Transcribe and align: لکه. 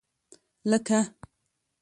لکه. 0.69 0.99